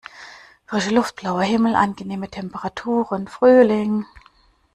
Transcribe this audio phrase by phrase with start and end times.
[0.65, 4.07] Frische Luft, blauer Himmel, angenehme Temperaturen: Frühling!